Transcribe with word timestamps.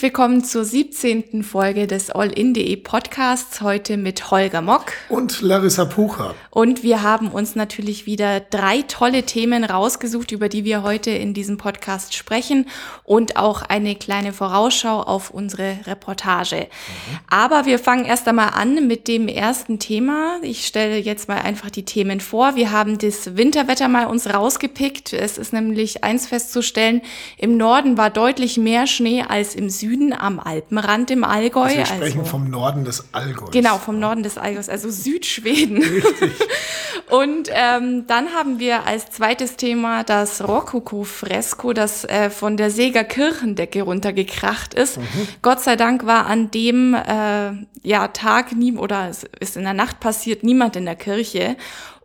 Herzlich 0.00 0.14
willkommen 0.14 0.44
zur 0.44 0.64
17. 0.64 1.42
Folge 1.42 1.86
des 1.86 2.08
All-In.de 2.08 2.74
Podcasts, 2.76 3.60
heute 3.60 3.98
mit 3.98 4.30
Holger 4.30 4.62
Mock. 4.62 4.92
Und 5.10 5.42
Larissa 5.42 5.84
Pucher. 5.84 6.34
Und 6.48 6.82
wir 6.82 7.02
haben 7.02 7.28
uns 7.28 7.54
natürlich 7.54 8.06
wieder 8.06 8.40
drei 8.40 8.80
tolle 8.80 9.24
Themen 9.24 9.62
rausgesucht, 9.62 10.32
über 10.32 10.48
die 10.48 10.64
wir 10.64 10.82
heute 10.82 11.10
in 11.10 11.34
diesem 11.34 11.58
Podcast 11.58 12.14
sprechen 12.14 12.66
und 13.04 13.36
auch 13.36 13.60
eine 13.60 13.94
kleine 13.94 14.32
Vorausschau 14.32 15.02
auf 15.02 15.28
unsere 15.30 15.76
Reportage. 15.84 16.60
Mhm. 16.60 17.18
Aber 17.28 17.66
wir 17.66 17.78
fangen 17.78 18.06
erst 18.06 18.26
einmal 18.26 18.52
an 18.54 18.86
mit 18.86 19.06
dem 19.06 19.28
ersten 19.28 19.78
Thema. 19.78 20.38
Ich 20.40 20.66
stelle 20.66 20.96
jetzt 20.96 21.28
mal 21.28 21.42
einfach 21.42 21.68
die 21.68 21.84
Themen 21.84 22.20
vor. 22.20 22.56
Wir 22.56 22.72
haben 22.72 22.96
das 22.96 23.36
Winterwetter 23.36 23.88
mal 23.88 24.06
uns 24.06 24.32
rausgepickt. 24.32 25.12
Es 25.12 25.36
ist 25.36 25.52
nämlich 25.52 26.02
eins 26.04 26.26
festzustellen, 26.26 27.02
im 27.36 27.58
Norden 27.58 27.98
war 27.98 28.08
deutlich 28.08 28.56
mehr 28.56 28.86
Schnee 28.86 29.24
als 29.28 29.54
im 29.54 29.68
Süden 29.68 29.89
am 30.12 30.40
Alpenrand 30.40 31.10
im 31.10 31.24
Allgäu. 31.24 31.62
Also 31.62 31.76
wir 31.76 31.86
sprechen 31.86 32.20
also, 32.20 32.30
vom 32.30 32.50
Norden 32.50 32.84
des 32.84 33.04
Allgäus. 33.12 33.50
Genau, 33.50 33.78
vom 33.78 33.98
Norden 33.98 34.22
des 34.22 34.38
Allgäus, 34.38 34.68
also 34.68 34.90
Südschweden. 34.90 35.78
Richtig. 35.78 36.32
Und 37.10 37.48
ähm, 37.52 38.06
dann 38.06 38.28
haben 38.34 38.60
wir 38.60 38.86
als 38.86 39.10
zweites 39.10 39.56
Thema 39.56 40.04
das 40.04 40.46
Rokoko-Fresko, 40.46 41.72
das 41.72 42.04
äh, 42.04 42.30
von 42.30 42.56
der 42.56 42.70
Seger 42.70 43.02
Kirchendecke 43.02 43.82
runtergekracht 43.82 44.74
ist. 44.74 44.98
Mhm. 44.98 45.28
Gott 45.42 45.60
sei 45.60 45.74
Dank 45.76 46.06
war 46.06 46.26
an 46.26 46.50
dem 46.52 46.94
äh, 46.94 47.52
ja, 47.82 48.08
Tag 48.08 48.52
nie 48.52 48.76
oder 48.76 49.08
es 49.08 49.24
ist 49.40 49.56
in 49.56 49.64
der 49.64 49.74
Nacht 49.74 50.00
passiert 50.00 50.44
niemand 50.44 50.76
in 50.76 50.84
der 50.84 50.96
Kirche. 50.96 51.56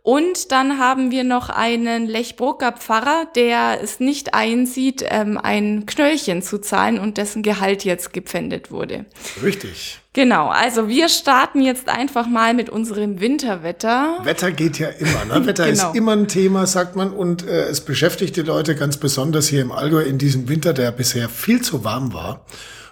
Und 0.06 0.52
dann 0.52 0.78
haben 0.78 1.10
wir 1.10 1.24
noch 1.24 1.50
einen 1.50 2.06
Lechbrucker 2.06 2.70
Pfarrer, 2.70 3.26
der 3.34 3.80
es 3.82 3.98
nicht 3.98 4.34
einsieht, 4.34 5.04
ähm, 5.08 5.36
ein 5.36 5.84
Knöllchen 5.84 6.42
zu 6.42 6.58
zahlen 6.58 7.00
und 7.00 7.18
dessen 7.18 7.42
Gehalt 7.42 7.84
jetzt 7.84 8.12
gepfändet 8.12 8.70
wurde. 8.70 9.06
Richtig. 9.42 9.98
Genau, 10.12 10.46
also 10.46 10.86
wir 10.86 11.08
starten 11.08 11.60
jetzt 11.60 11.88
einfach 11.88 12.28
mal 12.28 12.54
mit 12.54 12.70
unserem 12.70 13.18
Winterwetter. 13.18 14.20
Wetter 14.22 14.52
geht 14.52 14.78
ja 14.78 14.90
immer, 14.90 15.24
ne? 15.24 15.44
Wetter 15.44 15.66
genau. 15.72 15.88
ist 15.90 15.96
immer 15.96 16.12
ein 16.12 16.28
Thema, 16.28 16.68
sagt 16.68 16.94
man, 16.94 17.10
und 17.10 17.44
äh, 17.44 17.64
es 17.64 17.80
beschäftigt 17.80 18.36
die 18.36 18.42
Leute 18.42 18.76
ganz 18.76 18.98
besonders 18.98 19.48
hier 19.48 19.60
im 19.60 19.72
Allgäu 19.72 20.02
in 20.02 20.18
diesem 20.18 20.48
Winter, 20.48 20.72
der 20.72 20.92
bisher 20.92 21.28
viel 21.28 21.62
zu 21.62 21.82
warm 21.82 22.14
war. 22.14 22.46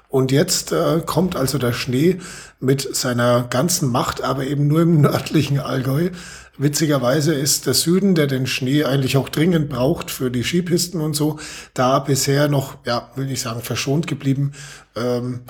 Und 0.09 0.33
jetzt 0.33 0.73
äh, 0.73 1.01
kommt 1.07 1.37
also 1.37 1.59
der 1.59 1.73
Schnee 1.73 2.19
mit 2.59 2.95
seiner 2.95 3.47
ganzen 3.51 3.91
Macht, 3.91 4.23
aber 4.23 4.45
eben 4.45 4.67
nur 4.67 4.83
im 4.83 5.01
nördlichen 5.01 5.61
Allgäu. 5.61 6.11
Witzigerweise 6.57 7.35
ist 7.35 7.67
der 7.67 7.75
Süden, 7.75 8.15
der 8.15 8.29
den 8.29 8.47
Schnee 8.47 8.85
eigentlich 8.85 9.17
auch 9.17 9.29
dringend 9.29 9.69
braucht 9.69 10.11
für 10.11 10.31
die 10.31 10.45
Skipisten 10.45 11.01
und 11.01 11.15
so, 11.15 11.39
da 11.75 11.99
bisher 11.99 12.49
noch, 12.49 12.77
ja, 12.87 13.11
will 13.17 13.31
ich 13.31 13.41
sagen, 13.41 13.61
verschont 13.61 14.07
geblieben. 14.07 14.53
Ähm, 14.95 15.41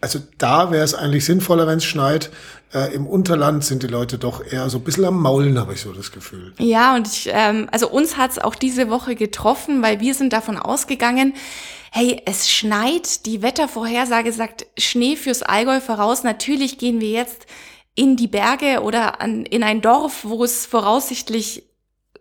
also 0.00 0.18
da 0.38 0.70
wäre 0.72 0.84
es 0.84 0.94
eigentlich 0.94 1.24
sinnvoller, 1.24 1.66
wenn 1.66 1.78
es 1.78 1.84
schneit. 1.84 2.30
Äh, 2.72 2.94
Im 2.94 3.06
Unterland 3.06 3.64
sind 3.64 3.82
die 3.82 3.88
Leute 3.88 4.18
doch 4.18 4.44
eher 4.44 4.68
so 4.70 4.78
ein 4.78 4.84
bisschen 4.84 5.04
am 5.04 5.20
Maulen, 5.20 5.58
habe 5.58 5.74
ich 5.74 5.82
so 5.82 5.92
das 5.92 6.10
Gefühl. 6.10 6.52
Ja, 6.58 6.96
und 6.96 7.06
ich, 7.06 7.28
ähm, 7.32 7.68
also 7.70 7.88
uns 7.88 8.16
hat 8.16 8.32
es 8.32 8.38
auch 8.38 8.54
diese 8.54 8.90
Woche 8.90 9.14
getroffen, 9.14 9.82
weil 9.82 10.00
wir 10.00 10.14
sind 10.14 10.32
davon 10.32 10.56
ausgegangen, 10.56 11.34
hey, 11.92 12.22
es 12.24 12.50
schneit, 12.50 13.26
die 13.26 13.42
Wettervorhersage 13.42 14.32
sagt 14.32 14.66
Schnee 14.78 15.16
fürs 15.16 15.42
Allgäu 15.42 15.80
voraus. 15.80 16.22
Natürlich 16.22 16.78
gehen 16.78 17.00
wir 17.00 17.10
jetzt 17.10 17.46
in 18.00 18.16
die 18.16 18.28
Berge 18.28 18.80
oder 18.80 19.20
an, 19.20 19.44
in 19.44 19.62
ein 19.62 19.82
Dorf, 19.82 20.24
wo 20.24 20.42
es 20.42 20.64
voraussichtlich 20.64 21.64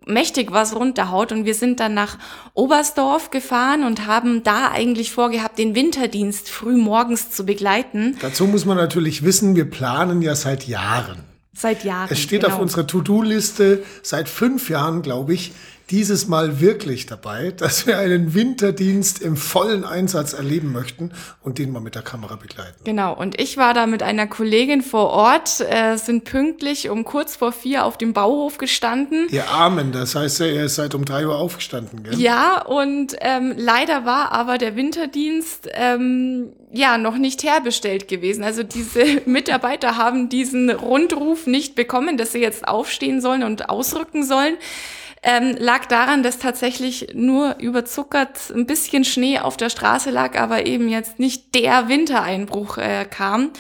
mächtig 0.06 0.52
was 0.52 0.76
runterhaut. 0.76 1.32
Und 1.32 1.46
wir 1.46 1.54
sind 1.54 1.80
dann 1.80 1.94
nach 1.94 2.18
Oberstdorf 2.54 3.32
gefahren 3.32 3.86
und 3.86 4.06
haben 4.06 4.44
da 4.44 4.72
eigentlich 4.72 5.14
vorgehabt, 5.14 5.58
den 5.58 5.76
Winterdienst 5.76 6.50
früh 6.50 6.76
morgens 6.76 7.32
zu 7.32 7.46
begleiten. 7.46 8.18
Dazu 8.22 8.46
muss 8.46 8.66
man 8.66 8.76
natürlich 8.76 9.24
wissen, 9.24 9.56
wir 9.56 9.70
planen 9.70 10.22
ja 10.22 10.36
seit 10.36 10.68
Jahren. 10.68 11.24
Seit 11.54 11.86
Jahren. 11.86 12.10
Es 12.12 12.20
steht 12.20 12.42
genau. 12.42 12.56
auf 12.56 12.62
unserer 12.62 12.86
To-Do-Liste 12.86 13.84
seit 14.04 14.28
fünf 14.28 14.70
Jahren, 14.70 15.02
glaube 15.02 15.34
ich, 15.34 15.54
dieses 15.90 16.28
Mal 16.28 16.60
wirklich 16.60 17.06
dabei, 17.06 17.52
dass 17.52 17.88
wir 17.88 17.98
einen 17.98 18.34
Winterdienst 18.34 19.22
im 19.22 19.36
vollen 19.36 19.84
Einsatz 19.84 20.34
erleben 20.34 20.72
möchten 20.72 21.12
und 21.42 21.58
den 21.58 21.72
mal 21.72 21.80
mit 21.80 21.96
der 21.96 22.02
Kamera 22.02 22.36
begleiten. 22.36 22.76
Genau, 22.84 23.14
und 23.16 23.40
ich 23.42 23.58
war 23.58 23.74
da 23.74 23.88
mit 23.88 24.04
einer 24.04 24.28
Kollegin 24.28 24.82
vor 24.82 25.10
Ort, 25.10 25.62
äh, 25.62 25.98
sind 25.98 26.26
pünktlich 26.26 26.90
um 26.90 27.04
kurz 27.04 27.36
vor 27.36 27.52
vier 27.52 27.86
auf 27.86 27.98
dem 27.98 28.14
Bauhof 28.14 28.58
gestanden. 28.58 29.28
Ihr 29.32 29.50
Armen, 29.50 29.92
das 29.92 30.16
heißt 30.16 30.42
ihr 30.42 30.70
seid 30.70 30.94
um 30.94 31.06
drei 31.06 31.26
Uhr 31.26 31.38
aufgestanden, 31.38 32.04
gell? 32.04 32.20
Ja, 32.20 32.62
und 32.62 33.16
ähm, 33.22 33.54
leider 33.58 34.06
war 34.06 34.32
aber 34.32 34.58
der 34.58 34.76
Winterdienst 34.76 35.70
ähm, 35.74 36.54
ja 36.72 36.98
noch 36.98 37.18
nicht 37.18 37.44
herbestellt 37.44 38.08
gewesen. 38.08 38.44
Also 38.44 38.64
diese 38.64 39.22
Mitarbeiter 39.26 39.98
haben 39.98 40.30
diesen 40.30 40.70
Rundruf 40.70 41.48
nicht 41.48 41.76
bekommen, 41.76 42.18
dass 42.18 42.32
sie 42.32 42.40
jetzt 42.40 42.68
aufstehen 42.68 43.22
sollen 43.22 43.44
und 43.44 43.70
ausrücken 43.70 44.24
sollen 44.24 44.56
ähm, 45.22 45.56
lag 45.58 45.86
daran, 45.86 46.24
dass 46.24 46.40
tatsächlich 46.40 47.10
nur 47.14 47.58
überzuckert 47.60 48.52
ein 48.56 48.66
bisschen 48.66 49.04
Schnee 49.04 49.40
auf 49.40 49.58
der 49.58 49.70
Straße 49.70 50.12
lag, 50.12 50.40
aber 50.40 50.66
eben 50.66 50.88
jetzt 50.88 51.20
nicht 51.20 51.56
der 51.56 51.90
Wintereinbruch 51.90 52.78
äh, 52.78 53.06
kam. 53.10 53.52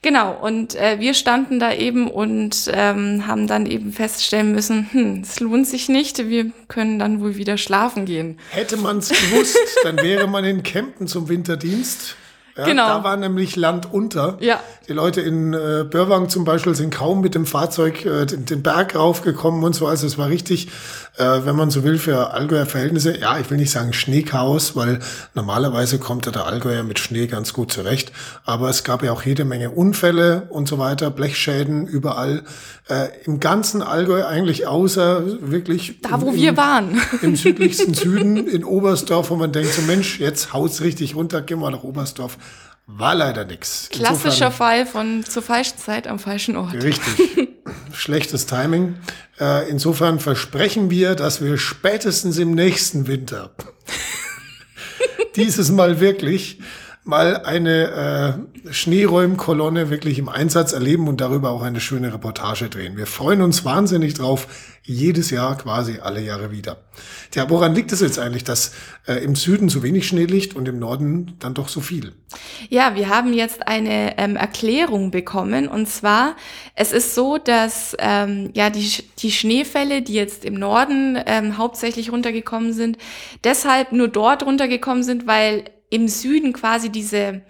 Genau, 0.00 0.32
und 0.32 0.76
äh, 0.76 1.00
wir 1.00 1.14
standen 1.14 1.58
da 1.58 1.72
eben 1.72 2.08
und 2.08 2.70
ähm, 2.72 3.26
haben 3.26 3.48
dann 3.48 3.66
eben 3.66 3.92
feststellen 3.92 4.52
müssen, 4.52 4.88
hm, 4.92 5.22
es 5.22 5.40
lohnt 5.40 5.66
sich 5.66 5.88
nicht, 5.88 6.28
wir 6.28 6.52
können 6.68 7.00
dann 7.00 7.20
wohl 7.20 7.36
wieder 7.36 7.58
schlafen 7.58 8.04
gehen. 8.04 8.38
Hätte 8.50 8.76
man 8.76 8.98
es 8.98 9.08
gewusst, 9.08 9.58
dann 9.82 9.96
wäre 9.96 10.28
man 10.28 10.44
in 10.44 10.62
Kempten 10.62 11.08
zum 11.08 11.28
Winterdienst. 11.28 12.16
Ja, 12.58 12.64
genau. 12.64 12.88
Da 12.88 13.04
war 13.04 13.16
nämlich 13.16 13.54
Land 13.54 13.92
unter. 13.92 14.36
Ja. 14.40 14.58
Die 14.88 14.92
Leute 14.92 15.20
in 15.20 15.54
äh, 15.54 15.84
Börwang 15.88 16.28
zum 16.28 16.44
Beispiel 16.44 16.74
sind 16.74 16.92
kaum 16.92 17.20
mit 17.20 17.36
dem 17.36 17.46
Fahrzeug 17.46 18.04
äh, 18.04 18.26
den, 18.26 18.46
den 18.46 18.62
Berg 18.64 18.96
raufgekommen 18.96 19.62
und 19.62 19.74
so. 19.74 19.86
Also 19.86 20.08
es 20.08 20.18
war 20.18 20.28
richtig, 20.28 20.66
äh, 21.18 21.24
wenn 21.44 21.54
man 21.54 21.70
so 21.70 21.84
will, 21.84 21.98
für 21.98 22.32
Allgäuer 22.32 22.66
Verhältnisse, 22.66 23.16
ja, 23.16 23.38
ich 23.38 23.48
will 23.48 23.58
nicht 23.58 23.70
sagen 23.70 23.92
Schneechaos, 23.92 24.74
weil 24.74 24.98
normalerweise 25.34 26.00
kommt 26.00 26.26
ja 26.26 26.32
der 26.32 26.46
Allgäuer 26.46 26.82
mit 26.82 26.98
Schnee 26.98 27.28
ganz 27.28 27.52
gut 27.52 27.70
zurecht. 27.70 28.10
Aber 28.44 28.70
es 28.70 28.82
gab 28.82 29.04
ja 29.04 29.12
auch 29.12 29.22
jede 29.22 29.44
Menge 29.44 29.70
Unfälle 29.70 30.48
und 30.50 30.66
so 30.66 30.78
weiter, 30.80 31.10
Blechschäden 31.10 31.86
überall. 31.86 32.42
Äh, 32.88 33.08
Im 33.24 33.38
ganzen 33.38 33.82
Allgäu 33.82 34.24
eigentlich 34.24 34.66
außer 34.66 35.22
wirklich. 35.42 36.00
Da, 36.00 36.20
wo 36.20 36.30
im, 36.30 36.36
wir 36.36 36.56
waren. 36.56 37.00
Im 37.22 37.36
südlichsten 37.36 37.94
Süden, 37.94 38.48
in 38.48 38.64
Oberstdorf, 38.64 39.30
wo 39.30 39.36
man 39.36 39.52
denkt, 39.52 39.74
so 39.74 39.82
Mensch, 39.82 40.18
jetzt 40.18 40.52
haut's 40.52 40.80
richtig 40.80 41.14
runter, 41.14 41.42
gehen 41.42 41.60
wir 41.60 41.70
nach 41.70 41.84
Oberstdorf. 41.84 42.38
War 42.90 43.14
leider 43.14 43.44
nix. 43.44 43.90
Klassischer 43.92 44.50
Fall 44.50 44.86
von 44.86 45.22
zur 45.22 45.42
falschen 45.42 45.76
Zeit 45.76 46.06
am 46.06 46.18
falschen 46.18 46.56
Ort. 46.56 46.72
Richtig. 46.72 47.50
Schlechtes 47.92 48.46
Timing. 48.46 48.96
Äh, 49.38 49.68
insofern 49.68 50.18
versprechen 50.18 50.88
wir, 50.88 51.14
dass 51.14 51.42
wir 51.42 51.58
spätestens 51.58 52.38
im 52.38 52.52
nächsten 52.52 53.06
Winter 53.06 53.50
dieses 55.36 55.70
Mal 55.70 56.00
wirklich 56.00 56.60
mal 57.08 57.38
eine 57.44 58.44
äh, 58.66 58.72
Schneeräumkolonne 58.72 59.88
wirklich 59.88 60.18
im 60.18 60.28
Einsatz 60.28 60.74
erleben 60.74 61.08
und 61.08 61.22
darüber 61.22 61.50
auch 61.50 61.62
eine 61.62 61.80
schöne 61.80 62.12
Reportage 62.12 62.68
drehen. 62.68 62.98
Wir 62.98 63.06
freuen 63.06 63.40
uns 63.40 63.64
wahnsinnig 63.64 64.12
drauf, 64.12 64.46
jedes 64.82 65.30
Jahr 65.30 65.56
quasi 65.56 66.00
alle 66.02 66.20
Jahre 66.20 66.50
wieder. 66.50 66.76
Tja, 67.30 67.48
woran 67.48 67.74
liegt 67.74 67.92
es 67.92 68.02
jetzt 68.02 68.18
eigentlich, 68.18 68.44
dass 68.44 68.72
äh, 69.06 69.24
im 69.24 69.36
Süden 69.36 69.70
so 69.70 69.82
wenig 69.82 70.06
Schnee 70.06 70.26
liegt 70.26 70.54
und 70.54 70.68
im 70.68 70.78
Norden 70.78 71.36
dann 71.38 71.54
doch 71.54 71.68
so 71.68 71.80
viel? 71.80 72.12
Ja, 72.68 72.94
wir 72.94 73.08
haben 73.08 73.32
jetzt 73.32 73.66
eine 73.66 74.18
ähm, 74.18 74.36
Erklärung 74.36 75.10
bekommen 75.10 75.66
und 75.66 75.88
zwar, 75.88 76.36
es 76.74 76.92
ist 76.92 77.14
so, 77.14 77.38
dass 77.38 77.96
ähm, 77.98 78.50
ja 78.54 78.68
die, 78.68 79.02
die 79.18 79.32
Schneefälle, 79.32 80.02
die 80.02 80.14
jetzt 80.14 80.44
im 80.44 80.54
Norden 80.54 81.18
ähm, 81.24 81.56
hauptsächlich 81.56 82.12
runtergekommen 82.12 82.74
sind, 82.74 82.98
deshalb 83.44 83.92
nur 83.92 84.08
dort 84.08 84.44
runtergekommen 84.44 85.02
sind, 85.02 85.26
weil 85.26 85.64
im 85.90 86.08
Süden 86.08 86.52
quasi 86.52 86.90
diese 86.90 87.42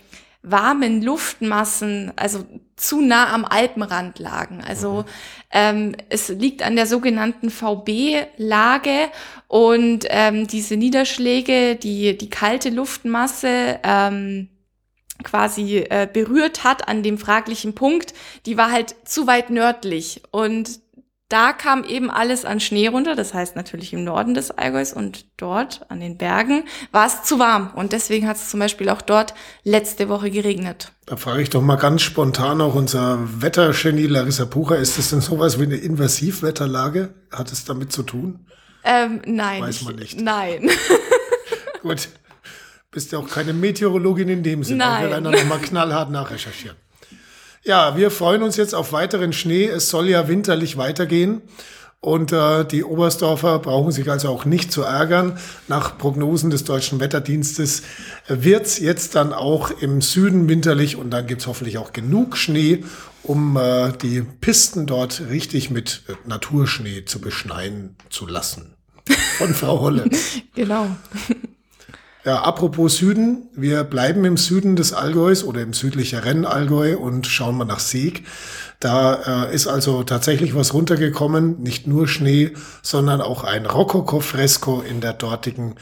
warmen 0.43 1.03
Luftmassen, 1.03 2.13
also 2.17 2.45
zu 2.77 3.01
nah 3.01 3.33
am 3.33 3.45
Alpenrand 3.45 4.19
lagen. 4.19 4.63
Also 4.67 5.03
mhm. 5.03 5.05
ähm, 5.51 5.97
es 6.09 6.29
liegt 6.29 6.63
an 6.63 6.77
der 6.77 6.87
sogenannten 6.87 7.51
VB-Lage 7.51 9.11
und 9.49 10.07
ähm, 10.09 10.47
diese 10.47 10.77
Niederschläge, 10.77 11.77
die 11.77 12.17
die 12.17 12.31
kalte 12.31 12.71
Luftmasse 12.71 13.81
ähm, 13.83 14.49
quasi 15.25 15.79
äh, 15.79 16.09
berührt 16.11 16.63
hat 16.63 16.89
an 16.89 17.03
dem 17.03 17.19
fraglichen 17.19 17.75
Punkt, 17.75 18.15
die 18.47 18.57
war 18.57 18.71
halt 18.71 18.95
zu 19.05 19.27
weit 19.27 19.51
nördlich 19.51 20.23
und 20.31 20.81
da 21.29 21.53
kam 21.53 21.85
eben 21.85 22.11
alles 22.11 22.47
an 22.47 22.59
Schnee 22.59 22.89
runter, 22.89 23.15
das 23.15 23.35
heißt 23.35 23.55
natürlich 23.55 23.93
im 23.93 24.03
Norden 24.03 24.33
des 24.33 24.51
Allgäus 24.51 24.95
und 24.95 25.27
dort 25.37 25.85
an 25.91 26.01
den 26.01 26.17
Bergen 26.17 26.65
war 26.91 27.07
es 27.07 27.23
zu 27.23 27.39
warm 27.39 27.71
und 27.75 27.93
deswegen 27.93 28.27
hat 28.27 28.37
es 28.37 28.49
zum 28.49 28.61
Beispiel 28.61 28.89
auch 28.89 29.03
dort 29.03 29.35
letzte 29.63 30.09
Woche 30.09 30.31
geregnet. 30.31 30.93
Da 31.05 31.17
frage 31.17 31.43
ich 31.43 31.51
doch 31.51 31.61
mal 31.61 31.77
ganz 31.77 32.01
spontan 32.03 32.61
auch 32.63 32.75
unser 32.75 33.19
Wettergenie 33.43 34.07
Larissa 34.07 34.47
Pucher, 34.47 34.79
ist 34.79 34.97
das 34.97 35.11
denn 35.11 35.21
sowas 35.21 35.59
wie 35.59 35.65
eine 35.65 35.77
Invasivwetterlage? 35.77 37.15
Hat 37.31 37.53
es 37.53 37.67
damit 37.67 37.93
zu 37.93 38.05
tun? 38.05 38.47
Ähm, 38.85 39.21
nein. 39.27 39.63
Weiß 39.63 39.83
man 39.83 39.97
nicht. 39.97 40.19
Nein. 40.19 40.71
Gut. 41.83 42.09
Bist 42.91 43.13
ja 43.13 43.19
auch 43.19 43.29
keine 43.29 43.53
Meteorologin 43.53 44.31
in 44.31 44.43
dem 44.43 44.65
Sinne. 44.65 44.79
Nein. 44.79 45.03
Wir 45.05 45.11
werden 45.11 45.25
da 45.25 45.31
nochmal 45.31 45.59
knallhart 45.59 46.11
nachrecherchieren. 46.11 46.77
Ja, 47.65 47.97
wir 47.97 48.11
freuen 48.11 48.43
uns 48.43 48.57
jetzt 48.57 48.75
auf 48.75 48.93
weiteren 48.93 49.33
Schnee. 49.33 49.67
Es 49.67 49.89
soll 49.89 50.09
ja 50.09 50.29
winterlich 50.29 50.77
weitergehen. 50.77 51.43
Und 52.01 52.31
äh, 52.31 52.65
die 52.65 52.85
Oberstdorfer 52.85 53.59
brauchen 53.59 53.91
sich 53.91 54.09
also 54.09 54.29
auch 54.29 54.45
nicht 54.45 54.71
zu 54.71 54.83
ärgern. 54.83 55.39
Nach 55.67 55.99
Prognosen 55.99 56.51
des 56.51 56.63
Deutschen 56.63 57.01
Wetterdienstes 57.01 57.83
wird's 58.29 58.79
jetzt 58.79 59.17
dann 59.17 59.33
auch 59.33 59.73
im 59.81 60.01
Süden 60.01 60.49
winterlich 60.49 60.95
und 60.95 61.11
dann 61.11 61.27
gibt's 61.27 61.49
hoffentlich 61.49 61.77
auch 61.77 61.93
genug 61.93 62.37
Schnee, 62.37 62.85
um 63.25 63.57
äh, 63.57 63.93
die 64.01 64.23
Pisten 64.23 64.87
dort 64.87 65.23
richtig 65.29 65.71
mit 65.71 66.03
äh, 66.09 66.13
Naturschnee 66.29 67.05
zu 67.05 67.21
beschneien 67.21 67.97
zu 68.11 68.29
lassen. 68.29 68.77
Von 69.39 69.53
Frau 69.53 69.81
Holle. 69.81 70.09
genau. 70.55 70.95
Ja, 72.25 72.43
apropos 72.43 72.97
Süden, 72.97 73.49
wir 73.55 73.85
bleiben 73.85 74.25
im 74.25 74.37
Süden 74.37 74.77
des 74.77 74.93
Allgäus 74.93 75.45
oder 75.45 75.63
im 75.63 75.73
südlicheren 75.73 76.45
Allgäu 76.45 76.97
und 76.97 77.27
schauen 77.27 77.57
mal 77.57 77.65
nach 77.65 77.79
Sieg. 77.79 78.27
Da 78.81 79.47
äh, 79.47 79.55
ist 79.55 79.67
also 79.67 80.03
tatsächlich 80.03 80.55
was 80.55 80.75
runtergekommen, 80.75 81.63
nicht 81.63 81.87
nur 81.87 82.09
Schnee, 82.09 82.53
sondern 82.83 83.21
auch 83.21 83.45
ein 83.45 83.67
Rokoko-Fresko 83.67 84.83
in 84.83 85.01
der 85.01 85.13
dortigen 85.13 85.77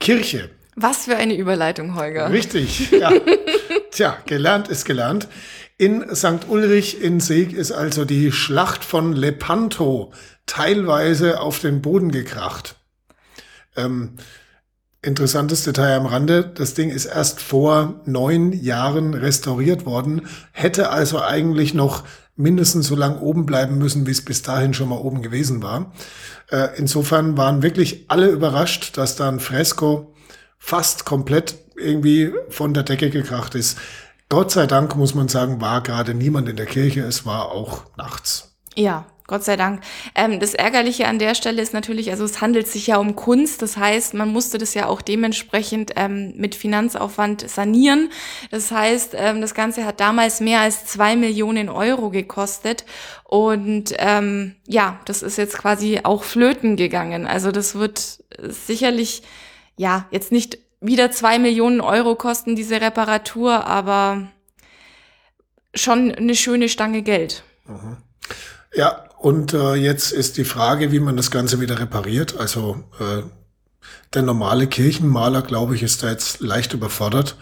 Kirche. 0.00 0.50
Was 0.74 1.04
für 1.04 1.16
eine 1.16 1.34
Überleitung, 1.36 1.96
Holger. 1.96 2.30
Richtig, 2.30 2.90
ja. 2.92 3.10
Tja, 3.90 4.16
gelernt 4.26 4.68
ist 4.68 4.84
gelernt. 4.84 5.28
In 5.76 6.14
St. 6.14 6.48
Ulrich 6.48 7.02
in 7.02 7.20
Seeg 7.20 7.52
ist 7.52 7.72
also 7.72 8.04
die 8.04 8.30
Schlacht 8.30 8.84
von 8.84 9.12
Lepanto 9.12 10.12
teilweise 10.46 11.40
auf 11.40 11.60
den 11.60 11.82
Boden 11.82 12.10
gekracht. 12.10 12.76
Ähm, 13.76 14.16
Interessantes 15.00 15.62
Detail 15.62 15.96
am 15.96 16.06
Rande, 16.06 16.44
das 16.44 16.74
Ding 16.74 16.90
ist 16.90 17.06
erst 17.06 17.40
vor 17.40 18.00
neun 18.04 18.52
Jahren 18.52 19.14
restauriert 19.14 19.86
worden, 19.86 20.26
hätte 20.52 20.90
also 20.90 21.20
eigentlich 21.20 21.72
noch 21.72 22.02
mindestens 22.34 22.88
so 22.88 22.96
lang 22.96 23.20
oben 23.20 23.46
bleiben 23.46 23.78
müssen, 23.78 24.06
wie 24.06 24.10
es 24.10 24.24
bis 24.24 24.42
dahin 24.42 24.74
schon 24.74 24.88
mal 24.88 24.98
oben 24.98 25.22
gewesen 25.22 25.62
war. 25.62 25.92
Äh, 26.50 26.70
insofern 26.76 27.36
waren 27.36 27.62
wirklich 27.62 28.06
alle 28.08 28.28
überrascht, 28.28 28.96
dass 28.96 29.14
da 29.14 29.28
ein 29.28 29.40
Fresko 29.40 30.14
fast 30.58 31.04
komplett 31.04 31.56
irgendwie 31.76 32.32
von 32.48 32.74
der 32.74 32.82
Decke 32.82 33.10
gekracht 33.10 33.54
ist. 33.54 33.78
Gott 34.28 34.50
sei 34.50 34.66
Dank, 34.66 34.96
muss 34.96 35.14
man 35.14 35.28
sagen, 35.28 35.60
war 35.60 35.82
gerade 35.82 36.12
niemand 36.14 36.48
in 36.48 36.56
der 36.56 36.66
Kirche, 36.66 37.02
es 37.02 37.24
war 37.24 37.52
auch 37.52 37.84
nachts. 37.96 38.56
Ja, 38.74 39.06
Gott 39.28 39.44
sei 39.44 39.56
Dank. 39.56 39.82
Ähm, 40.14 40.40
das 40.40 40.54
Ärgerliche 40.54 41.06
an 41.06 41.18
der 41.18 41.34
Stelle 41.34 41.60
ist 41.60 41.74
natürlich, 41.74 42.10
also 42.10 42.24
es 42.24 42.40
handelt 42.40 42.66
sich 42.66 42.86
ja 42.86 42.96
um 42.96 43.14
Kunst. 43.14 43.60
Das 43.60 43.76
heißt, 43.76 44.14
man 44.14 44.30
musste 44.30 44.56
das 44.56 44.72
ja 44.72 44.86
auch 44.86 45.02
dementsprechend 45.02 45.92
ähm, 45.96 46.32
mit 46.36 46.54
Finanzaufwand 46.54 47.48
sanieren. 47.48 48.10
Das 48.50 48.70
heißt, 48.70 49.14
ähm, 49.14 49.42
das 49.42 49.54
Ganze 49.54 49.84
hat 49.84 50.00
damals 50.00 50.40
mehr 50.40 50.60
als 50.60 50.86
zwei 50.86 51.14
Millionen 51.14 51.68
Euro 51.68 52.08
gekostet. 52.08 52.86
Und 53.22 53.94
ähm, 53.98 54.56
ja, 54.66 54.98
das 55.04 55.22
ist 55.22 55.36
jetzt 55.36 55.58
quasi 55.58 56.00
auch 56.04 56.24
flöten 56.24 56.76
gegangen. 56.76 57.26
Also 57.26 57.52
das 57.52 57.74
wird 57.74 58.24
sicherlich, 58.38 59.22
ja, 59.76 60.06
jetzt 60.10 60.32
nicht 60.32 60.58
wieder 60.80 61.10
zwei 61.10 61.38
Millionen 61.38 61.82
Euro 61.82 62.14
kosten, 62.14 62.56
diese 62.56 62.80
Reparatur, 62.80 63.66
aber 63.66 64.28
schon 65.74 66.14
eine 66.14 66.34
schöne 66.34 66.70
Stange 66.70 67.02
Geld. 67.02 67.42
Mhm. 67.66 67.98
Ja, 68.74 69.07
und 69.18 69.52
äh, 69.52 69.74
jetzt 69.74 70.12
ist 70.12 70.36
die 70.36 70.44
Frage, 70.44 70.92
wie 70.92 71.00
man 71.00 71.16
das 71.16 71.30
Ganze 71.30 71.60
wieder 71.60 71.78
repariert. 71.80 72.38
Also 72.38 72.84
äh, 73.00 73.22
der 74.14 74.22
normale 74.22 74.66
Kirchenmaler, 74.66 75.42
glaube 75.42 75.74
ich, 75.74 75.82
ist 75.82 76.02
da 76.02 76.10
jetzt 76.10 76.40
leicht 76.40 76.72
überfordert. 76.72 77.36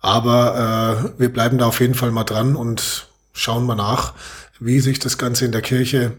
Aber 0.00 1.12
äh, 1.16 1.20
wir 1.20 1.32
bleiben 1.32 1.58
da 1.58 1.66
auf 1.66 1.80
jeden 1.80 1.94
Fall 1.94 2.12
mal 2.12 2.24
dran 2.24 2.54
und 2.54 3.08
schauen 3.32 3.66
mal 3.66 3.74
nach, 3.74 4.14
wie 4.60 4.80
sich 4.80 4.98
das 4.98 5.18
Ganze 5.18 5.44
in 5.44 5.52
der 5.52 5.62
Kirche 5.62 6.12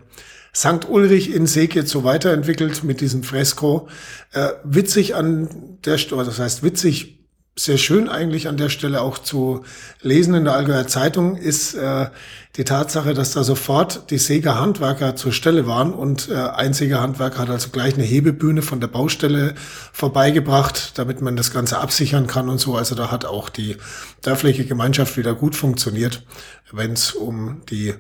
St. 0.54 0.90
Ulrich 0.90 1.34
in 1.34 1.46
Seeg 1.46 1.76
jetzt 1.76 1.92
so 1.92 2.04
weiterentwickelt 2.04 2.84
mit 2.84 3.00
diesem 3.00 3.24
Fresko. 3.24 3.88
Äh, 4.34 4.50
witzig 4.64 5.16
an 5.16 5.78
der 5.86 5.98
Stelle, 5.98 6.24
das 6.26 6.40
heißt 6.40 6.64
witzig 6.64 7.17
sehr 7.60 7.78
schön 7.78 8.08
eigentlich 8.08 8.48
an 8.48 8.56
der 8.56 8.70
Stelle 8.70 9.02
auch 9.02 9.18
zu 9.18 9.66
lesen 10.02 10.36
in 10.36 10.46
der 10.46 10.54
Allgäuer 10.54 10.88
Zeitung 10.88 11.36
ist 11.38 11.74
äh, 11.74 12.10
die 12.56 12.64
Tatsache, 12.64 13.14
dass 13.14 13.32
da 13.34 13.44
sofort 13.44 14.12
die 14.12 14.20
Seger 14.20 14.60
Handwerker 14.60 15.16
zur 15.16 15.32
Stelle 15.32 15.66
waren 15.66 15.92
und 15.92 16.30
äh, 16.30 16.36
ein 16.36 16.74
Seger 16.74 17.02
Handwerker 17.02 17.40
hat 17.40 17.50
also 17.50 17.70
gleich 17.70 17.96
eine 17.96 18.04
Hebebühne 18.04 18.62
von 18.62 18.80
der 18.80 18.88
Baustelle 18.88 19.56
vorbeigebracht, 19.92 20.98
damit 21.00 21.22
man 21.22 21.36
das 21.36 21.52
Ganze 21.52 21.80
absichern 21.80 22.28
kann 22.28 22.48
und 22.48 22.60
so. 22.60 22.76
Also 22.76 22.94
da 22.94 23.10
hat 23.12 23.26
auch 23.26 23.50
die 23.50 23.78
dörfliche 24.22 24.66
Gemeinschaft 24.66 25.18
wieder 25.18 25.34
gut 25.34 25.56
funktioniert, 25.56 26.24
wenn 26.72 26.94
es 26.94 27.12
um 27.12 27.64
die 27.70 27.96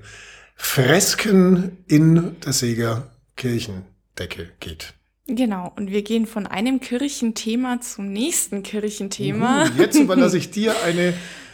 Fresken 0.55 1.77
in 1.87 2.35
der 2.41 2.53
Seger 2.53 3.11
Kirchendecke 3.35 4.49
geht. 4.59 4.96
Genau, 5.27 5.73
und 5.75 5.91
wir 5.91 6.03
gehen 6.03 6.25
von 6.25 6.47
einem 6.47 6.79
Kirchenthema 6.79 7.81
zum 7.81 8.11
nächsten 8.11 8.63
Kirchenthema. 8.63 9.65
Uh, 9.65 9.81
jetzt 9.81 9.99
überlasse 9.99 10.37
ich 10.37 10.51
dir 10.51 10.73
eine 10.85 11.13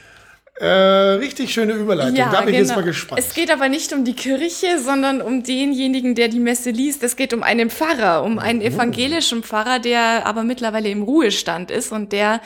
äh, 0.55 0.67
richtig 0.67 1.51
schöne 1.51 1.73
Überleitung. 1.73 2.15
Ja, 2.15 2.29
da 2.29 2.41
bin 2.41 2.47
genau. 2.47 2.61
ich 2.61 2.67
jetzt 2.67 2.75
mal 2.75 2.83
gespannt. 2.83 3.19
Es 3.19 3.33
geht 3.33 3.51
aber 3.51 3.69
nicht 3.69 3.91
um 3.91 4.05
die 4.05 4.13
Kirche, 4.13 4.79
sondern 4.79 5.19
um 5.19 5.41
denjenigen, 5.41 6.13
der 6.13 6.27
die 6.27 6.39
Messe 6.39 6.69
liest. 6.69 7.01
Es 7.01 7.15
geht 7.15 7.33
um 7.33 7.41
einen 7.41 7.71
Pfarrer, 7.71 8.23
um 8.23 8.37
einen 8.37 8.61
oh. 8.61 8.65
evangelischen 8.65 9.41
Pfarrer, 9.41 9.79
der 9.79 10.27
aber 10.27 10.43
mittlerweile 10.43 10.89
im 10.89 11.01
Ruhestand 11.01 11.71
ist 11.71 11.91
und 11.91 12.11
der 12.11 12.39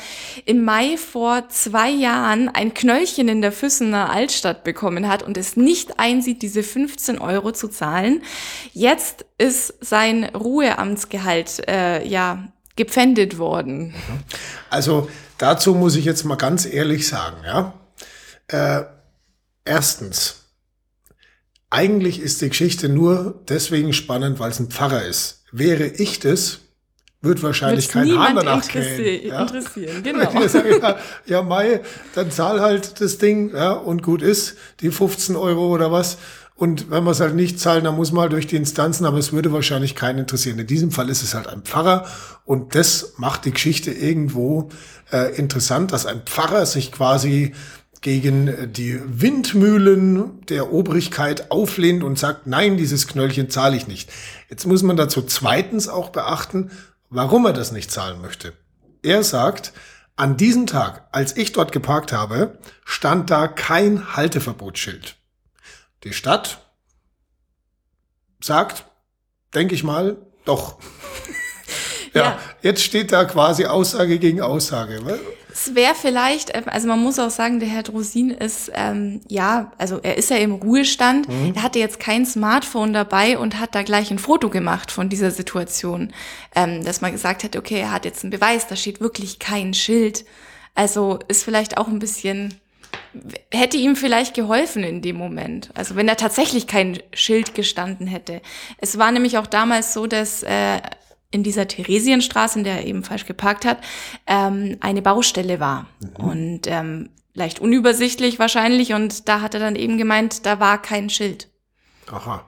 im 0.45 0.63
Mai 0.63 0.95
vor 0.95 1.49
zwei 1.49 1.89
Jahren 1.89 2.47
ein 2.47 2.73
Knöllchen 2.73 3.27
in 3.27 3.41
der 3.41 3.51
Füssener 3.51 4.09
Altstadt 4.09 4.63
bekommen 4.63 5.09
hat 5.09 5.21
und 5.21 5.35
es 5.35 5.57
nicht 5.57 5.99
einsieht, 5.99 6.41
diese 6.41 6.63
15 6.63 7.19
Euro 7.19 7.51
zu 7.51 7.67
zahlen. 7.67 8.23
Jetzt 8.71 9.25
ist 9.37 9.73
sein 9.81 10.23
Ruheamtsgehalt 10.33 11.67
äh, 11.67 12.07
ja 12.07 12.47
gepfändet 12.77 13.37
worden. 13.37 13.93
Also 14.69 15.09
dazu 15.37 15.75
muss 15.75 15.97
ich 15.97 16.05
jetzt 16.05 16.23
mal 16.23 16.35
ganz 16.35 16.65
ehrlich 16.65 17.05
sagen, 17.05 17.37
ja. 17.45 17.73
Äh, 18.47 18.83
erstens, 19.65 20.45
eigentlich 21.69 22.21
ist 22.21 22.41
die 22.41 22.49
Geschichte 22.49 22.89
nur 22.89 23.43
deswegen 23.49 23.93
spannend, 23.93 24.39
weil 24.39 24.51
es 24.51 24.59
ein 24.59 24.69
Pfarrer 24.69 25.03
ist. 25.03 25.43
Wäre 25.51 25.85
ich 25.85 26.19
das, 26.19 26.59
wird 27.21 27.43
wahrscheinlich 27.43 27.89
kein 27.89 28.17
Hahn 28.17 28.35
danach 28.35 28.63
interessieren, 28.63 29.27
ja? 29.27 29.41
interessieren. 29.41 30.03
Genau. 30.03 30.31
ja, 30.31 30.97
ja, 31.25 31.41
Mai, 31.41 31.81
dann 32.15 32.31
zahl 32.31 32.61
halt 32.61 33.01
das 33.01 33.17
Ding, 33.17 33.53
ja, 33.53 33.71
und 33.71 34.03
gut 34.03 34.21
ist, 34.21 34.55
die 34.79 34.91
15 34.91 35.35
Euro 35.35 35.67
oder 35.67 35.91
was. 35.91 36.17
Und 36.55 36.89
wenn 36.89 37.03
wir 37.03 37.11
es 37.11 37.19
halt 37.19 37.35
nicht 37.35 37.59
zahlen, 37.59 37.83
dann 37.83 37.95
muss 37.95 38.11
man 38.11 38.23
halt 38.23 38.31
durch 38.31 38.47
die 38.47 38.55
Instanzen, 38.55 39.05
aber 39.05 39.19
es 39.19 39.31
würde 39.31 39.51
wahrscheinlich 39.51 39.93
keinen 39.93 40.19
interessieren. 40.19 40.57
In 40.57 40.65
diesem 40.65 40.91
Fall 40.91 41.09
ist 41.09 41.21
es 41.21 41.35
halt 41.35 41.47
ein 41.47 41.61
Pfarrer 41.61 42.07
und 42.45 42.73
das 42.73 43.13
macht 43.17 43.45
die 43.45 43.51
Geschichte 43.51 43.91
irgendwo 43.91 44.69
äh, 45.11 45.35
interessant, 45.35 45.91
dass 45.91 46.07
ein 46.07 46.23
Pfarrer 46.25 46.65
sich 46.65 46.91
quasi 46.91 47.53
gegen 48.01 48.71
die 48.73 48.99
Windmühlen 49.03 50.45
der 50.45 50.71
Obrigkeit 50.71 51.51
auflehnt 51.51 52.03
und 52.03 52.19
sagt, 52.19 52.47
nein, 52.47 52.77
dieses 52.77 53.07
Knöllchen 53.07 53.49
zahle 53.49 53.75
ich 53.75 53.87
nicht. 53.87 54.09
Jetzt 54.49 54.65
muss 54.65 54.83
man 54.83 54.97
dazu 54.97 55.21
zweitens 55.21 55.87
auch 55.87 56.09
beachten, 56.09 56.71
warum 57.09 57.45
er 57.45 57.53
das 57.53 57.71
nicht 57.71 57.91
zahlen 57.91 58.21
möchte. 58.21 58.53
Er 59.01 59.23
sagt, 59.23 59.73
an 60.15 60.37
diesem 60.37 60.65
Tag, 60.65 61.07
als 61.11 61.37
ich 61.37 61.51
dort 61.51 61.71
geparkt 61.71 62.11
habe, 62.11 62.57
stand 62.85 63.29
da 63.29 63.47
kein 63.47 64.15
Halteverbotsschild. 64.15 65.15
Die 66.03 66.13
Stadt 66.13 66.59
sagt, 68.41 68.85
denke 69.53 69.75
ich 69.75 69.83
mal, 69.83 70.17
doch. 70.45 70.79
ja, 72.13 72.21
ja, 72.21 72.39
jetzt 72.61 72.83
steht 72.83 73.11
da 73.11 73.25
quasi 73.25 73.65
Aussage 73.65 74.17
gegen 74.19 74.41
Aussage. 74.41 75.01
Es 75.59 75.73
wäre 75.73 75.95
vielleicht, 75.95 76.55
ähm, 76.55 76.65
also 76.67 76.87
man 76.87 77.01
muss 77.01 77.17
auch 77.17 77.31
sagen, 77.31 77.59
der 77.59 77.67
Herr 77.67 77.81
Drosin 77.81 78.29
ist, 78.29 78.71
ähm, 78.75 79.21
ja, 79.27 79.71
also 79.79 79.99
er 80.03 80.15
ist 80.15 80.29
ja 80.29 80.37
im 80.37 80.53
Ruhestand. 80.53 81.27
Mhm. 81.27 81.53
Er 81.55 81.63
hatte 81.63 81.79
jetzt 81.79 81.99
kein 81.99 82.27
Smartphone 82.27 82.93
dabei 82.93 83.39
und 83.39 83.59
hat 83.59 83.73
da 83.73 83.81
gleich 83.81 84.11
ein 84.11 84.19
Foto 84.19 84.49
gemacht 84.49 84.91
von 84.91 85.09
dieser 85.09 85.31
Situation, 85.31 86.13
ähm, 86.55 86.83
dass 86.83 87.01
man 87.01 87.11
gesagt 87.11 87.43
hat, 87.43 87.55
okay, 87.55 87.79
er 87.79 87.91
hat 87.91 88.05
jetzt 88.05 88.23
einen 88.23 88.29
Beweis, 88.29 88.67
da 88.67 88.75
steht 88.75 89.01
wirklich 89.01 89.39
kein 89.39 89.73
Schild. 89.73 90.25
Also 90.75 91.17
ist 91.27 91.43
vielleicht 91.43 91.79
auch 91.79 91.87
ein 91.87 91.97
bisschen, 91.97 92.53
hätte 93.51 93.77
ihm 93.77 93.95
vielleicht 93.95 94.35
geholfen 94.35 94.83
in 94.83 95.01
dem 95.01 95.15
Moment. 95.15 95.71
Also 95.73 95.95
wenn 95.95 96.07
er 96.07 96.17
tatsächlich 96.17 96.67
kein 96.67 96.99
Schild 97.13 97.55
gestanden 97.55 98.05
hätte. 98.05 98.41
Es 98.77 98.99
war 98.99 99.11
nämlich 99.11 99.39
auch 99.39 99.47
damals 99.47 99.93
so, 99.93 100.05
dass 100.05 100.43
äh, 100.43 100.81
in 101.31 101.43
dieser 101.43 101.67
Theresienstraße, 101.67 102.59
in 102.59 102.63
der 102.63 102.79
er 102.79 102.85
eben 102.85 103.03
falsch 103.03 103.25
geparkt 103.25 103.65
hat, 103.65 103.79
ähm, 104.27 104.77
eine 104.79 105.01
Baustelle 105.01 105.59
war. 105.59 105.87
Mhm. 105.99 106.25
Und 106.25 106.61
ähm, 106.67 107.09
leicht 107.33 107.59
unübersichtlich 107.59 108.39
wahrscheinlich. 108.39 108.93
Und 108.93 109.27
da 109.27 109.41
hat 109.41 109.53
er 109.53 109.59
dann 109.59 109.75
eben 109.75 109.97
gemeint, 109.97 110.45
da 110.45 110.59
war 110.59 110.81
kein 110.81 111.09
Schild. 111.09 111.49
Aha. 112.11 112.45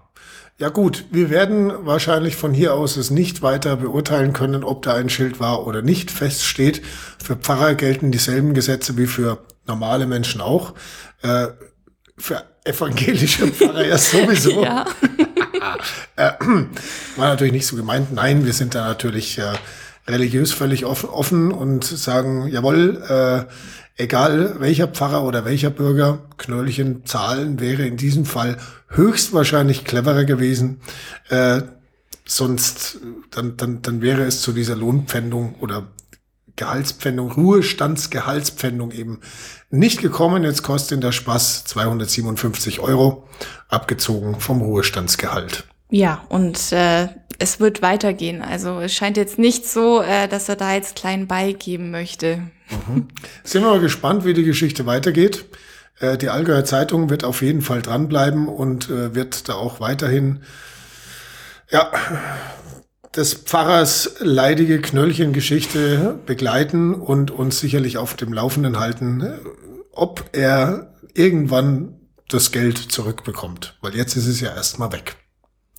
Ja 0.57 0.67
gut, 0.67 1.05
wir 1.09 1.29
werden 1.29 1.86
wahrscheinlich 1.86 2.36
von 2.36 2.53
hier 2.53 2.74
aus 2.74 2.98
es 2.98 3.12
nicht 3.12 3.41
weiter 3.41 3.77
beurteilen 3.77 4.33
können, 4.33 4.65
ob 4.65 4.81
da 4.81 4.93
ein 4.95 5.09
Schild 5.09 5.39
war 5.39 5.65
oder 5.65 5.81
nicht. 5.81 6.12
Feststeht, 6.12 6.81
für 7.24 7.38
Pfarrer 7.38 7.75
gelten 7.75 8.12
dieselben 8.12 8.53
Gesetze 8.53 8.98
wie 8.98 9.07
für 9.07 9.45
normale 9.65 10.05
Menschen 10.05 10.41
auch. 10.41 10.74
Äh, 11.21 11.48
für 12.17 12.43
evangelische 12.65 13.48
Pfarrer 13.48 13.86
ja 13.86 13.98
sowieso. 13.98 14.62
ja. 14.62 14.86
Äh, 16.15 16.31
war 17.15 17.29
natürlich 17.29 17.53
nicht 17.53 17.67
so 17.67 17.75
gemeint. 17.75 18.11
Nein, 18.13 18.45
wir 18.45 18.53
sind 18.53 18.75
da 18.75 18.88
natürlich 18.88 19.38
äh, 19.38 19.53
religiös 20.07 20.51
völlig 20.51 20.85
offen, 20.85 21.09
offen 21.09 21.51
und 21.51 21.83
sagen, 21.83 22.47
jawohl, 22.47 23.01
äh, 23.07 24.03
egal 24.03 24.55
welcher 24.59 24.88
Pfarrer 24.88 25.23
oder 25.23 25.45
welcher 25.45 25.69
Bürger 25.69 26.19
Knöllchen 26.38 27.05
zahlen, 27.05 27.59
wäre 27.59 27.85
in 27.85 27.97
diesem 27.97 28.25
Fall 28.25 28.57
höchstwahrscheinlich 28.89 29.85
cleverer 29.85 30.23
gewesen. 30.25 30.79
Äh, 31.29 31.61
sonst, 32.25 32.99
dann, 33.31 33.57
dann, 33.57 33.81
dann 33.81 34.01
wäre 34.01 34.23
es 34.23 34.41
zu 34.41 34.51
dieser 34.51 34.75
Lohnpfändung 34.75 35.55
oder 35.59 35.88
Gehaltspfändung, 36.59 37.31
Ruhestandsgehaltspfändung 37.31 38.91
eben 38.91 39.21
nicht 39.71 40.01
gekommen. 40.01 40.43
Jetzt 40.43 40.61
kostet 40.61 41.01
der 41.01 41.13
Spaß 41.13 41.63
257 41.63 42.79
Euro, 42.81 43.27
abgezogen 43.69 44.39
vom 44.39 44.61
Ruhestandsgehalt. 44.61 45.63
Ja, 45.89 46.23
und 46.29 46.71
äh, 46.71 47.07
es 47.39 47.59
wird 47.59 47.81
weitergehen. 47.81 48.41
Also 48.41 48.79
es 48.79 48.93
scheint 48.93 49.17
jetzt 49.17 49.39
nicht 49.39 49.67
so, 49.67 50.01
äh, 50.01 50.27
dass 50.27 50.49
er 50.49 50.57
da 50.57 50.73
jetzt 50.73 50.95
klein 50.95 51.27
beigeben 51.27 51.91
möchte. 51.91 52.43
Mhm. 52.87 53.07
Sind 53.43 53.63
wir 53.63 53.71
mal 53.71 53.79
gespannt, 53.79 54.25
wie 54.25 54.33
die 54.33 54.43
Geschichte 54.43 54.85
weitergeht. 54.85 55.45
Äh, 55.99 56.17
die 56.17 56.29
Allgäuer 56.29 56.65
Zeitung 56.65 57.09
wird 57.09 57.23
auf 57.23 57.41
jeden 57.41 57.61
Fall 57.61 57.81
dranbleiben 57.81 58.47
und 58.49 58.89
äh, 58.89 59.15
wird 59.15 59.47
da 59.47 59.53
auch 59.53 59.79
weiterhin 59.79 60.41
ja, 61.71 61.91
des 63.15 63.33
Pfarrers 63.33 64.15
leidige 64.19 64.81
Knöllchengeschichte 64.81 66.19
begleiten 66.25 66.93
und 66.93 67.31
uns 67.31 67.59
sicherlich 67.59 67.97
auf 67.97 68.13
dem 68.13 68.33
Laufenden 68.33 68.79
halten, 68.79 69.23
ob 69.91 70.29
er 70.31 70.93
irgendwann 71.13 71.95
das 72.29 72.51
Geld 72.51 72.77
zurückbekommt. 72.77 73.77
Weil 73.81 73.95
jetzt 73.95 74.15
ist 74.15 74.27
es 74.27 74.39
ja 74.39 74.53
erstmal 74.55 74.91
weg. 74.91 75.17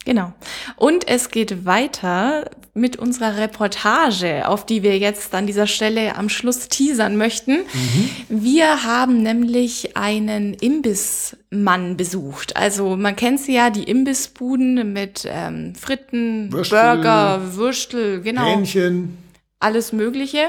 Genau. 0.04 0.32
Und 0.76 1.06
es 1.08 1.30
geht 1.30 1.66
weiter 1.66 2.50
mit 2.72 2.96
unserer 2.96 3.36
Reportage, 3.36 4.48
auf 4.48 4.64
die 4.64 4.82
wir 4.82 4.98
jetzt 4.98 5.34
an 5.34 5.46
dieser 5.46 5.66
Stelle 5.66 6.16
am 6.16 6.28
Schluss 6.28 6.68
teasern 6.68 7.16
möchten. 7.16 7.58
Mhm. 7.58 8.10
Wir 8.28 8.84
haben 8.84 9.22
nämlich 9.22 9.96
einen 9.96 10.54
Imbissmann 10.54 11.96
besucht. 11.96 12.56
Also 12.56 12.96
man 12.96 13.16
kennt 13.16 13.40
sie 13.40 13.54
ja, 13.54 13.70
die 13.70 13.84
Imbissbuden 13.84 14.92
mit 14.92 15.28
ähm, 15.30 15.74
Fritten, 15.74 16.50
Würstel, 16.52 16.78
Burger, 16.78 17.54
Würstel, 17.56 18.22
genau. 18.22 18.44
Hähnchen. 18.44 19.18
Alles 19.58 19.92
Mögliche. 19.92 20.48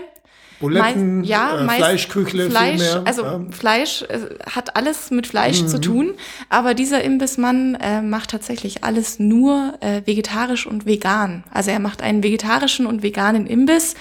Buletten, 0.62 1.18
meist, 1.18 1.30
ja, 1.30 1.66
äh, 1.66 1.70
Fleischküchle, 1.78 2.50
Fleisch, 2.50 2.96
also 3.04 3.24
ja. 3.24 3.42
Fleisch 3.52 4.04
äh, 4.04 4.20
hat 4.50 4.76
alles 4.78 5.12
mit 5.12 5.28
Fleisch 5.28 5.62
mhm. 5.62 5.68
zu 5.68 5.82
tun, 5.82 6.14
aber 6.50 6.74
dieser 6.74 7.04
Imbissmann 7.04 7.76
äh, 7.76 8.02
macht 8.02 8.30
tatsächlich 8.30 8.84
alles 8.84 9.20
nur 9.20 9.74
äh, 9.82 10.04
vegetarisch 10.06 10.66
und 10.66 10.86
vegan. 10.86 11.44
Also 11.52 11.72
er 11.72 11.80
macht 11.80 12.02
einen 12.02 12.24
vegetarischen 12.24 12.86
und 12.86 13.04
veganen 13.04 13.48
Imbiss. 13.48 13.96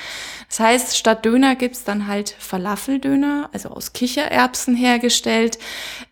Das 0.48 0.60
heißt, 0.60 0.96
statt 0.96 1.24
Döner 1.24 1.56
gibt's 1.56 1.84
dann 1.84 2.06
halt 2.06 2.34
Falafeldöner, 2.38 3.50
also 3.52 3.70
aus 3.70 3.92
Kichererbsen 3.92 4.74
hergestellt, 4.74 5.58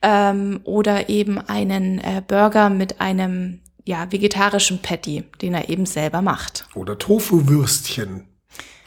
ähm, 0.00 0.60
oder 0.64 1.08
eben 1.08 1.38
einen 1.38 1.98
äh, 1.98 2.22
Burger 2.26 2.70
mit 2.70 3.00
einem 3.00 3.60
ja, 3.84 4.12
vegetarischen 4.12 4.80
Patty, 4.80 5.24
den 5.42 5.54
er 5.54 5.68
eben 5.70 5.86
selber 5.86 6.22
macht. 6.22 6.68
Oder 6.74 6.98
Tofu-Würstchen. 6.98 8.28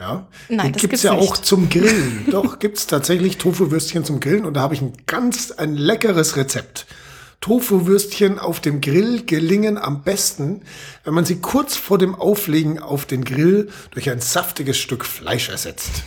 Ja, 0.02 0.26
Nein, 0.50 0.58
den 0.58 0.72
gibt's, 0.72 0.82
gibt's 0.82 1.04
ja 1.04 1.14
nicht. 1.14 1.30
auch 1.30 1.38
zum 1.38 1.70
Grillen. 1.70 2.26
Doch, 2.32 2.58
gibt's 2.58 2.88
tatsächlich 2.88 3.38
Tofu-Würstchen 3.38 4.04
zum 4.04 4.20
Grillen 4.20 4.46
und 4.46 4.56
da 4.56 4.62
habe 4.62 4.74
ich 4.74 4.82
ein 4.82 4.94
ganz, 5.06 5.52
ein 5.52 5.76
leckeres 5.76 6.36
Rezept. 6.38 6.88
Tofu-Würstchen 7.40 8.40
auf 8.40 8.60
dem 8.60 8.82
Grill 8.82 9.26
gelingen 9.28 9.78
am 9.78 10.02
besten, 10.02 10.64
wenn 11.04 11.14
man 11.14 11.26
sie 11.26 11.36
kurz 11.36 11.76
vor 11.76 12.00
dem 12.00 12.16
Auflegen 12.16 12.80
auf 12.80 13.06
den 13.06 13.24
Grill 13.24 13.70
durch 13.92 14.10
ein 14.10 14.20
saftiges 14.20 14.78
Stück 14.78 15.06
Fleisch 15.06 15.50
ersetzt. 15.50 16.04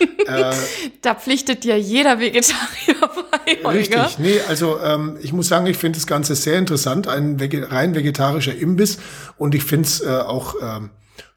äh, 0.26 0.54
da 1.02 1.14
pflichtet 1.14 1.64
ja 1.64 1.76
jeder 1.76 2.18
Vegetarier 2.18 2.96
bei. 3.30 3.58
Holger. 3.62 4.04
Richtig, 4.06 4.18
nee, 4.18 4.40
also 4.48 4.80
ähm, 4.80 5.16
ich 5.20 5.32
muss 5.32 5.46
sagen, 5.46 5.66
ich 5.66 5.76
finde 5.76 5.98
das 5.98 6.08
Ganze 6.08 6.34
sehr 6.34 6.58
interessant, 6.58 7.06
ein 7.06 7.38
vege 7.38 7.70
rein 7.70 7.94
vegetarischer 7.94 8.54
Imbiss 8.54 8.98
und 9.36 9.54
ich 9.54 9.62
finde 9.62 9.86
es 9.86 10.00
äh, 10.00 10.08
auch 10.08 10.56
ähm, 10.60 10.90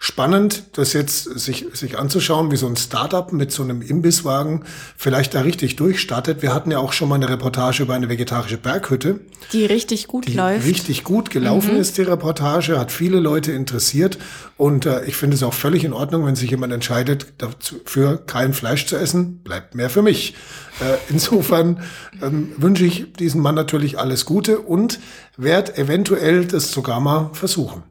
spannend, 0.04 0.64
das 0.74 0.94
jetzt 0.94 1.24
sich, 1.40 1.68
sich 1.74 2.00
anzuschauen, 2.00 2.52
wie 2.52 2.58
so 2.58 2.66
ein 2.66 2.76
Startup 2.76 3.32
mit 3.32 3.52
so 3.52 3.62
einem 3.62 3.84
Imbisswagen 3.84 4.64
vielleicht 4.98 5.36
da 5.36 5.42
richtig 5.42 5.76
durchstartet. 5.76 6.42
Wir 6.42 6.56
hatten 6.56 6.72
ja 6.72 6.80
auch 6.80 6.92
schon 6.92 7.08
mal 7.08 7.16
eine 7.16 7.30
Reportage 7.30 7.84
über 7.84 7.94
eine 7.94 8.10
vegetarische 8.10 8.58
Berghütte. 8.58 9.20
Die 9.54 9.66
richtig 9.66 10.08
gut 10.08 10.28
die 10.28 10.34
läuft. 10.34 10.66
Richtig 10.66 11.04
gut 11.04 11.30
gelaufen 11.30 11.76
mhm. 11.76 11.80
ist, 11.80 12.00
die 12.00 12.02
Reportage, 12.02 12.80
hat 12.80 12.92
viele 12.92 13.20
Leute 13.20 13.52
interessiert. 13.52 14.18
Und 14.58 14.88
äh, 14.88 15.06
ich 15.06 15.16
finde 15.16 15.36
es 15.36 15.44
auch 15.44 15.54
völlig 15.54 15.84
in 15.84 15.94
Ordnung, 15.94 16.26
wenn 16.26 16.36
sich 16.36 16.50
jemand 16.50 16.74
entscheidet, 16.74 17.34
dafür 17.38 18.26
kein 18.26 18.54
Fleisch 18.54 18.88
zu 18.88 18.96
essen, 18.96 19.44
bleibt 19.44 19.76
mehr 19.76 19.92
für 19.92 20.02
mich. 20.02 20.34
Äh, 20.80 20.98
insofern 21.10 21.84
ähm, 22.24 22.54
wünsche 22.58 22.86
ich 22.86 23.14
diesem 23.14 23.42
Mann 23.42 23.56
natürlich 23.56 24.00
alles 24.00 24.26
Gute 24.26 24.60
und 24.60 25.00
werde 25.38 25.78
eventuell 25.78 26.46
das 26.46 26.72
sogar 26.72 27.00
mal 27.00 27.30
versuchen. 27.34 27.84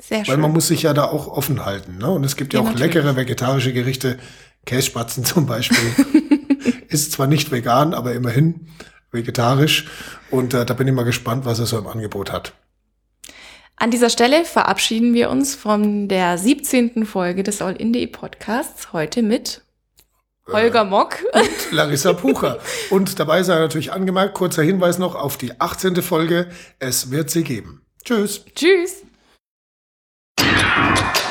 Sehr 0.00 0.24
schön. 0.24 0.34
Weil 0.34 0.40
man 0.40 0.52
muss 0.52 0.68
sich 0.68 0.82
ja 0.82 0.92
da 0.92 1.04
auch 1.04 1.28
offen 1.28 1.64
halten. 1.64 1.98
Ne? 1.98 2.10
Und 2.10 2.24
es 2.24 2.36
gibt 2.36 2.52
ja, 2.52 2.60
ja 2.60 2.64
auch 2.64 2.72
natürlich. 2.72 2.94
leckere 2.94 3.16
vegetarische 3.16 3.72
Gerichte. 3.72 4.18
Kässpatzen 4.64 5.24
zum 5.24 5.46
Beispiel. 5.46 5.78
ist 6.88 7.12
zwar 7.12 7.26
nicht 7.26 7.50
vegan, 7.50 7.94
aber 7.94 8.12
immerhin 8.12 8.68
vegetarisch. 9.10 9.86
Und 10.30 10.54
äh, 10.54 10.66
da 10.66 10.74
bin 10.74 10.86
ich 10.88 10.94
mal 10.94 11.04
gespannt, 11.04 11.44
was 11.44 11.58
er 11.58 11.66
so 11.66 11.78
im 11.78 11.86
Angebot 11.86 12.32
hat. 12.32 12.52
An 13.76 13.90
dieser 13.90 14.08
Stelle 14.08 14.44
verabschieden 14.44 15.12
wir 15.12 15.30
uns 15.30 15.54
von 15.54 16.08
der 16.08 16.38
17. 16.38 17.04
Folge 17.04 17.42
des 17.42 17.60
All-In.de 17.60 18.06
Podcasts 18.06 18.92
heute 18.94 19.22
mit 19.22 19.62
Holger 20.50 20.82
äh, 20.82 20.84
Mock 20.84 21.18
und 21.32 21.72
Larissa 21.72 22.12
Pucher. 22.14 22.58
und 22.90 23.18
dabei 23.18 23.42
sei 23.42 23.58
natürlich 23.58 23.92
angemerkt, 23.92 24.34
kurzer 24.34 24.62
Hinweis 24.62 24.98
noch 24.98 25.14
auf 25.14 25.36
die 25.36 25.60
18. 25.60 25.96
Folge. 26.02 26.48
Es 26.78 27.10
wird 27.10 27.30
sie 27.30 27.44
geben. 27.44 27.82
Tschüss. 28.04 28.44
Tschüss. 28.54 29.05
you 30.76 31.25